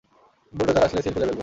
Bulldozer 0.53 0.83
আসলে, 0.83 1.01
seal 1.03 1.13
খুলে 1.13 1.25
ফেলবো। 1.25 1.39